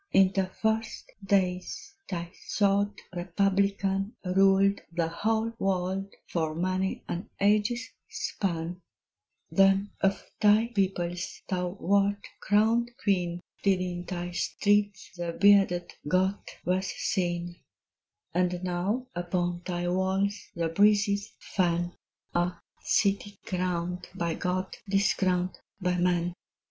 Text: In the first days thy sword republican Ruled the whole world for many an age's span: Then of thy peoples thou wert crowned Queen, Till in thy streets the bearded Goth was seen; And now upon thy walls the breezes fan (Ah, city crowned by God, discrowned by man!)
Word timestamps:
In 0.11 0.31
the 0.33 0.47
first 0.47 1.11
days 1.23 1.93
thy 2.09 2.31
sword 2.47 2.93
republican 3.15 4.15
Ruled 4.25 4.81
the 4.91 5.07
whole 5.09 5.53
world 5.59 6.11
for 6.25 6.55
many 6.55 7.03
an 7.07 7.29
age's 7.39 7.87
span: 8.09 8.81
Then 9.51 9.91
of 10.01 10.27
thy 10.41 10.69
peoples 10.69 11.43
thou 11.47 11.77
wert 11.79 12.25
crowned 12.39 12.89
Queen, 12.97 13.41
Till 13.61 13.79
in 13.79 14.03
thy 14.05 14.31
streets 14.31 15.11
the 15.17 15.33
bearded 15.33 15.93
Goth 16.07 16.47
was 16.65 16.87
seen; 16.87 17.57
And 18.33 18.63
now 18.63 19.05
upon 19.13 19.61
thy 19.67 19.87
walls 19.87 20.47
the 20.55 20.69
breezes 20.69 21.31
fan 21.37 21.93
(Ah, 22.33 22.59
city 22.81 23.37
crowned 23.45 24.09
by 24.15 24.33
God, 24.33 24.75
discrowned 24.89 25.59
by 25.79 25.99
man!) 25.99 26.33